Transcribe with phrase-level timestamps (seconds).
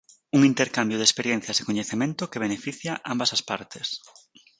[0.35, 3.87] Un intercambio de experiencias e coñecemento que beneficia ambas as partes.